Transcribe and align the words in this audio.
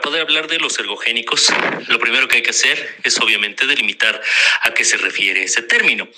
poder 0.00 0.22
hablar 0.22 0.48
de 0.48 0.58
los 0.58 0.78
ergogénicos, 0.78 1.52
lo 1.88 1.98
primero 1.98 2.28
que 2.28 2.36
hay 2.36 2.42
que 2.42 2.50
hacer 2.50 2.96
es 3.04 3.18
obviamente 3.18 3.66
delimitar 3.66 4.20
a 4.62 4.74
qué 4.74 4.84
se 4.84 4.96
refiere 4.96 5.44
ese 5.44 5.62
término. 5.62 6.08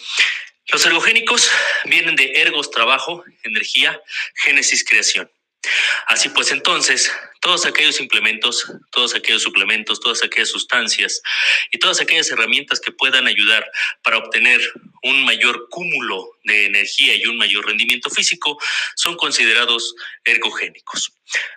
Los 0.68 0.84
ergogénicos 0.84 1.50
vienen 1.84 2.16
de 2.16 2.32
ergos, 2.36 2.70
trabajo, 2.70 3.24
energía, 3.44 4.00
génesis, 4.34 4.84
creación. 4.84 5.30
Así 6.06 6.28
pues, 6.28 6.50
entonces, 6.50 7.10
todos 7.40 7.66
aquellos 7.66 8.00
implementos, 8.00 8.70
todos 8.90 9.14
aquellos 9.14 9.42
suplementos, 9.42 10.00
todas 10.00 10.22
aquellas 10.22 10.48
sustancias 10.48 11.22
y 11.70 11.78
todas 11.78 12.00
aquellas 12.00 12.30
herramientas 12.30 12.80
que 12.80 12.92
puedan 12.92 13.26
ayudar 13.26 13.70
para 14.02 14.18
obtener 14.18 14.60
un 15.02 15.24
mayor 15.24 15.68
cúmulo 15.70 16.28
de 16.44 16.66
energía 16.66 17.14
y 17.14 17.26
un 17.26 17.38
mayor 17.38 17.66
rendimiento 17.66 18.10
físico 18.10 18.58
son 18.96 19.16
considerados 19.16 19.94
ergogénicos. 20.24 21.12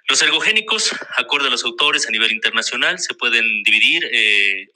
Los 0.08 0.22
ergogénicos, 0.22 0.92
acorde 1.18 1.48
a 1.48 1.52
los 1.52 1.64
autores 1.64 2.08
a 2.08 2.12
nivel 2.12 2.32
internacional, 2.32 3.00
se 3.00 3.14
pueden 3.14 3.64
dividir 3.64 4.10
eh, 4.12 4.68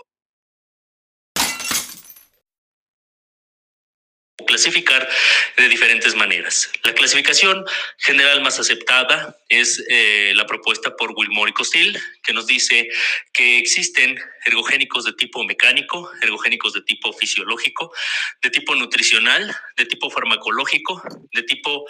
clasificar 4.45 5.09
de 5.57 5.69
diferentes 5.69 6.15
maneras. 6.15 6.71
La 6.83 6.93
clasificación 6.93 7.65
general 7.97 8.41
más 8.41 8.59
aceptada 8.59 9.37
es 9.49 9.83
eh, 9.89 10.33
la 10.35 10.45
propuesta 10.45 10.95
por 10.95 11.11
Wilmore 11.15 11.51
y 11.51 11.53
Costil, 11.53 11.99
que 12.23 12.33
nos 12.33 12.47
dice 12.47 12.89
que 13.31 13.57
existen 13.57 14.19
ergogénicos 14.45 15.05
de 15.05 15.13
tipo 15.13 15.43
mecánico, 15.43 16.11
ergogénicos 16.21 16.73
de 16.73 16.81
tipo 16.81 17.13
fisiológico, 17.13 17.93
de 18.41 18.49
tipo 18.49 18.75
nutricional, 18.75 19.55
de 19.77 19.85
tipo 19.85 20.09
farmacológico, 20.09 21.01
de 21.31 21.43
tipo 21.43 21.85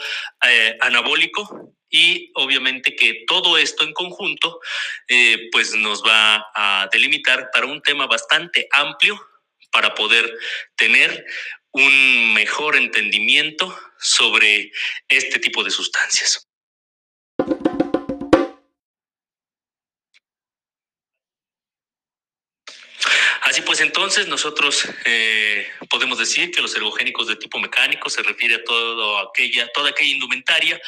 eh, 0.45 0.77
anabólico 0.81 1.73
y 1.89 2.31
obviamente 2.33 2.95
que 2.95 3.23
todo 3.27 3.57
esto 3.57 3.83
en 3.83 3.93
conjunto 3.93 4.59
eh, 5.07 5.49
pues 5.51 5.75
nos 5.75 6.03
va 6.03 6.43
a 6.55 6.89
delimitar 6.91 7.49
para 7.53 7.67
un 7.67 7.81
tema 7.81 8.07
bastante 8.07 8.67
amplio 8.71 9.19
para 9.71 9.93
poder 9.93 10.31
tener 10.75 11.25
un 11.73 12.33
mejor 12.33 12.75
entendimiento 12.75 13.77
sobre 13.99 14.71
este 15.09 15.39
tipo 15.39 15.63
de 15.63 15.71
sustancias. 15.71 16.47
Así 23.41 23.61
pues, 23.61 23.81
entonces 23.81 24.27
nosotros 24.27 24.87
eh, 25.05 25.67
podemos 25.89 26.17
decir 26.17 26.49
que 26.51 26.61
los 26.61 26.75
ergogénicos 26.75 27.27
de 27.27 27.35
tipo 27.35 27.59
mecánico 27.59 28.09
se 28.09 28.23
refiere 28.23 28.55
a 28.55 28.63
todo 28.63 29.19
aquella, 29.19 29.69
toda 29.73 29.89
aquella 29.89 30.13
indumentaria, 30.13 30.81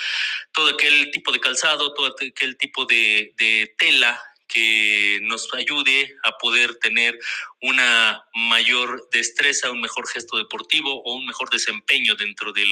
todo 0.53 0.69
aquel 0.69 1.11
tipo 1.11 1.31
de 1.31 1.39
calzado, 1.39 1.93
todo 1.93 2.15
aquel 2.15 2.57
tipo 2.57 2.85
de, 2.85 3.33
de 3.37 3.75
tela 3.77 4.23
que 4.47 5.19
nos 5.23 5.53
ayude 5.53 6.15
a 6.23 6.37
poder 6.37 6.75
tener 6.75 7.17
una 7.61 8.23
mayor 8.33 9.07
destreza, 9.11 9.71
un 9.71 9.81
mejor 9.81 10.07
gesto 10.07 10.37
deportivo 10.37 11.01
o 11.03 11.15
un 11.15 11.25
mejor 11.25 11.49
desempeño 11.49 12.15
dentro 12.15 12.53
del 12.53 12.69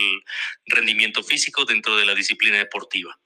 rendimiento 0.65 1.23
físico, 1.23 1.65
dentro 1.65 1.97
de 1.97 2.05
la 2.05 2.15
disciplina 2.15 2.57
deportiva. 2.57 3.17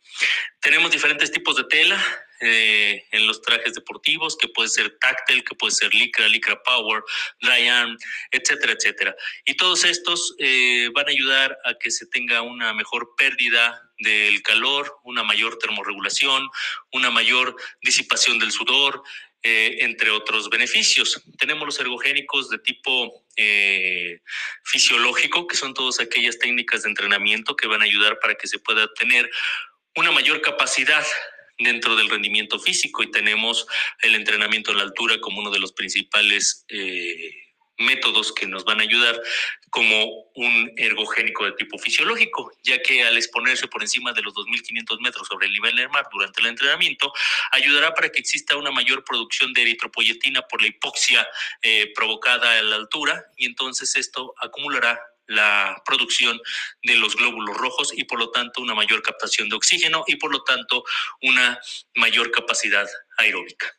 Tenemos 0.62 0.92
diferentes 0.92 1.32
tipos 1.32 1.56
de 1.56 1.66
tela, 1.66 2.04
eh, 2.40 3.04
en 3.12 3.26
los 3.26 3.42
trajes 3.42 3.74
deportivos, 3.74 4.38
que 4.38 4.48
puede 4.48 4.70
ser 4.70 4.98
táctil, 5.00 5.44
que 5.44 5.56
puede 5.56 5.72
ser 5.72 5.94
licra, 5.94 6.28
licra 6.28 6.62
power, 6.62 7.04
dry 7.42 7.68
arm, 7.68 7.98
etcétera, 8.32 8.74
etcétera. 8.74 9.16
Y 9.46 9.56
todos 9.56 9.84
estos 9.84 10.36
eh, 10.38 10.90
van 10.94 11.08
a 11.08 11.12
ayudar 11.12 11.58
a 11.66 11.74
que 11.74 11.90
se 11.90 12.06
tenga 12.06 12.44
una 12.44 12.74
mejor 12.74 13.16
pérdida 13.18 13.87
del 14.00 14.42
calor, 14.42 14.98
una 15.04 15.24
mayor 15.24 15.58
termorregulación, 15.58 16.50
una 16.92 17.10
mayor 17.10 17.56
disipación 17.82 18.40
del 18.40 18.52
sudor, 18.52 19.02
eh, 19.44 19.78
entre 19.82 20.10
otros 20.12 20.50
beneficios. 20.50 21.22
Tenemos 21.38 21.66
los 21.66 21.80
ergogénicos 21.80 22.50
de 22.50 22.60
tipo 22.60 23.24
fisiológico, 24.64 25.46
que 25.46 25.56
son 25.56 25.76
todas 25.76 26.00
aquellas 26.00 26.40
técnicas 26.40 26.84
de 26.84 26.90
entrenamiento 26.90 27.56
que 27.56 27.68
van 27.68 27.82
a 27.82 27.86
ayudar 27.86 28.18
para 28.20 28.34
que 28.34 28.48
se 28.48 28.58
pueda 28.58 28.92
tener 28.96 29.30
una 29.96 30.12
mayor 30.12 30.42
capacidad 30.42 31.06
dentro 31.60 31.96
del 31.96 32.10
rendimiento 32.10 32.60
físico 32.60 33.04
y 33.04 33.12
tenemos 33.12 33.66
el 34.02 34.16
entrenamiento 34.16 34.72
a 34.72 34.76
la 34.76 34.84
altura 34.84 35.20
como 35.20 35.40
uno 35.40 35.52
de 35.52 35.60
los 35.60 35.74
principales 35.74 36.66
eh, 36.70 37.32
métodos 37.80 38.32
que 38.34 38.48
nos 38.48 38.64
van 38.64 38.80
a 38.80 38.84
ayudar 38.84 39.20
como 39.70 40.30
un 40.36 40.72
ergogénico 40.78 41.46
de 41.46 41.52
tipo 41.54 41.78
fisiológico, 41.78 42.52
ya 42.64 42.82
que 42.82 43.04
al 43.04 43.18
exponerse 43.18 43.68
por 43.68 43.82
encima 43.82 44.14
de 44.14 44.22
los 44.22 44.34
2.500 44.34 45.00
metros 45.02 45.28
sobre 45.28 45.48
el 45.48 45.54
nivel 45.54 45.76
del 45.76 45.90
mar 45.90 46.08
durante 46.12 46.42
el 46.42 46.48
entrenamiento, 46.48 47.12
ayudará 47.52 47.94
para 47.94 48.10
que 48.10 48.20
exista 48.20 48.56
una 48.56 48.72
mayor 48.72 49.04
producción 49.04 49.54
de 49.54 49.64
eritropoyetina 49.64 50.42
por 50.44 50.62
la 50.62 50.68
hipoxia 50.68 51.28
eh, 51.62 51.92
provocada 51.94 52.58
a 52.58 52.62
la 52.62 52.76
altura 52.76 53.26
y 53.36 53.46
entonces 53.46 53.96
esto 53.96 54.34
acumulará 54.40 55.00
la 55.28 55.82
producción 55.86 56.40
de 56.84 56.96
los 56.96 57.16
glóbulos 57.16 57.58
rojos 57.58 57.92
y 57.94 58.06
por 58.06 58.20
lo 58.20 58.32
tanto 58.32 58.62
una 58.62 58.74
mayor 58.74 59.02
captación 59.02 59.50
de 59.50 59.58
oxígeno 59.58 60.04
y 60.08 60.16
por 60.16 60.32
lo 60.32 60.44
tanto 60.44 60.84
una 61.22 61.60
mayor 61.96 62.32
capacidad 62.32 62.88
aeróbica. 63.18 63.77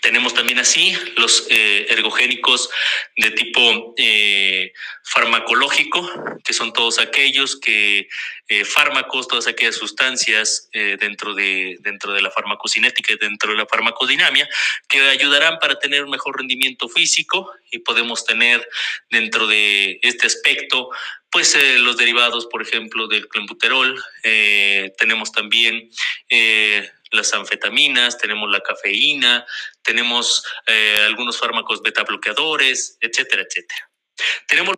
Tenemos 0.00 0.32
también 0.32 0.58
así 0.58 0.96
los 1.16 1.46
eh, 1.50 1.86
ergogénicos 1.90 2.70
de 3.16 3.30
tipo 3.32 3.94
eh, 3.98 4.72
farmacológico, 5.04 6.08
que 6.44 6.54
son 6.54 6.72
todos 6.72 6.98
aquellos 6.98 7.60
que 7.60 8.08
eh, 8.48 8.64
fármacos, 8.64 9.28
todas 9.28 9.46
aquellas 9.46 9.76
sustancias 9.76 10.68
dentro, 10.72 11.34
de, 11.34 11.76
dentro 11.80 12.12
de 12.12 12.22
la 12.22 12.30
farmacocinética 12.30 13.12
y 13.12 13.16
dentro 13.16 13.50
de 13.50 13.58
la 13.58 13.66
farmacodinamia, 13.66 14.48
que 14.88 15.00
ayudarán 15.08 15.58
para 15.58 15.78
tener 15.78 16.04
un 16.04 16.10
mejor 16.10 16.38
rendimiento 16.38 16.88
físico 16.88 17.52
y 17.70 17.78
podemos 17.78 18.24
tener 18.24 18.66
dentro 19.10 19.46
de 19.46 20.00
este 20.02 20.26
aspecto 20.26 20.90
pues 21.30 21.56
los 21.78 21.96
derivados, 21.96 22.46
por 22.46 22.60
ejemplo, 22.60 23.06
del 23.06 23.28
clenbuterol. 23.28 24.02
tenemos 24.98 25.30
también 25.30 25.90
las 27.10 27.32
anfetaminas, 27.34 28.18
tenemos 28.18 28.50
la 28.50 28.60
cafeína, 28.60 29.46
tenemos 29.82 30.44
eh, 30.66 31.04
algunos 31.06 31.38
fármacos 31.38 31.82
beta 31.82 32.04
bloqueadores, 32.04 32.96
etcétera, 33.00 33.42
etcétera. 33.42 33.90
Tenemos 34.46 34.76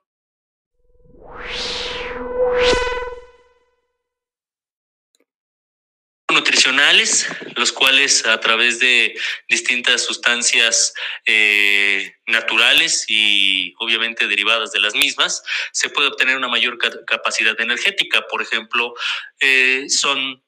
nutricionales, 6.32 7.28
los 7.56 7.72
cuales 7.72 8.26
a 8.26 8.40
través 8.40 8.78
de 8.78 9.14
distintas 9.48 10.02
sustancias 10.02 10.94
eh, 11.26 12.14
naturales 12.26 13.04
y 13.08 13.74
obviamente 13.78 14.26
derivadas 14.26 14.72
de 14.72 14.80
las 14.80 14.94
mismas, 14.94 15.42
se 15.72 15.90
puede 15.90 16.08
obtener 16.08 16.36
una 16.36 16.48
mayor 16.48 16.78
capacidad 17.06 17.58
energética. 17.60 18.26
Por 18.28 18.42
ejemplo, 18.42 18.94
eh, 19.40 19.84
son 19.88 20.42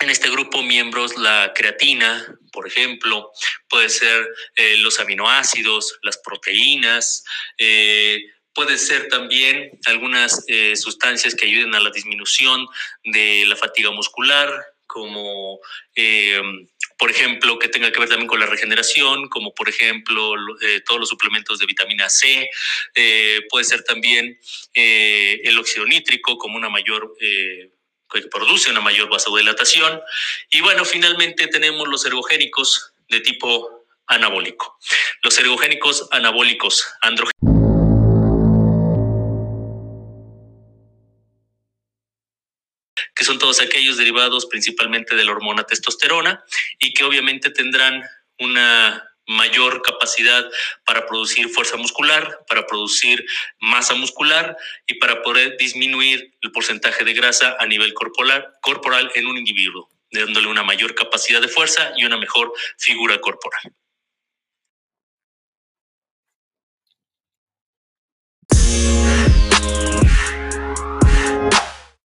en 0.00 0.08
este 0.08 0.30
grupo 0.30 0.62
miembros 0.62 1.16
la 1.16 1.52
creatina, 1.54 2.26
por 2.52 2.66
ejemplo, 2.66 3.30
puede 3.68 3.90
ser 3.90 4.28
eh, 4.56 4.76
los 4.78 4.98
aminoácidos, 4.98 5.98
las 6.02 6.18
proteínas, 6.18 7.22
eh, 7.58 8.18
puede 8.54 8.78
ser 8.78 9.08
también 9.08 9.78
algunas 9.86 10.42
eh, 10.48 10.74
sustancias 10.74 11.34
que 11.34 11.46
ayuden 11.46 11.74
a 11.74 11.80
la 11.80 11.90
disminución 11.90 12.66
de 13.04 13.44
la 13.46 13.56
fatiga 13.56 13.90
muscular, 13.90 14.50
como 14.86 15.60
por 16.98 17.10
ejemplo, 17.10 17.58
que 17.58 17.68
tenga 17.68 17.92
que 17.92 18.00
ver 18.00 18.08
también 18.08 18.26
con 18.26 18.40
la 18.40 18.46
regeneración, 18.46 19.28
como 19.28 19.54
por 19.54 19.68
ejemplo 19.68 20.34
todos 20.84 21.00
los 21.00 21.08
suplementos 21.08 21.58
de 21.58 21.66
vitamina 21.66 22.08
C, 22.10 22.50
puede 23.48 23.64
ser 23.64 23.84
también 23.84 24.38
el 24.74 25.58
óxido 25.58 25.86
nítrico 25.86 26.36
como 26.36 26.56
una 26.56 26.68
mayor 26.68 27.14
que 28.10 28.22
produce 28.22 28.70
una 28.70 28.80
mayor 28.80 29.08
vasodilatación. 29.08 30.00
Y 30.50 30.60
bueno, 30.60 30.84
finalmente 30.84 31.46
tenemos 31.46 31.88
los 31.88 32.04
ergogénicos 32.04 32.92
de 33.08 33.20
tipo 33.20 33.86
anabólico. 34.06 34.78
Los 35.22 35.38
ergogénicos 35.38 36.08
anabólicos 36.10 36.86
androgénicos. 37.00 37.40
que 43.14 43.24
son 43.26 43.38
todos 43.38 43.60
aquellos 43.60 43.98
derivados 43.98 44.46
principalmente 44.46 45.14
de 45.14 45.26
la 45.26 45.32
hormona 45.32 45.64
testosterona 45.64 46.42
y 46.78 46.94
que 46.94 47.04
obviamente 47.04 47.50
tendrán 47.50 48.02
una 48.38 49.09
mayor 49.30 49.80
capacidad 49.82 50.44
para 50.84 51.06
producir 51.06 51.48
fuerza 51.48 51.76
muscular, 51.76 52.40
para 52.48 52.66
producir 52.66 53.24
masa 53.60 53.94
muscular 53.94 54.56
y 54.86 54.94
para 54.94 55.22
poder 55.22 55.56
disminuir 55.56 56.34
el 56.42 56.50
porcentaje 56.52 57.04
de 57.04 57.14
grasa 57.14 57.56
a 57.58 57.66
nivel 57.66 57.94
corporal, 57.94 59.10
en 59.14 59.26
un 59.26 59.38
individuo, 59.38 59.88
dándole 60.10 60.48
una 60.48 60.64
mayor 60.64 60.94
capacidad 60.94 61.40
de 61.40 61.48
fuerza 61.48 61.92
y 61.96 62.04
una 62.04 62.16
mejor 62.16 62.52
figura 62.76 63.20
corporal. 63.20 63.62